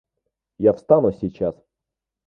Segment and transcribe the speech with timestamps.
[0.57, 1.55] Я встану сейчас.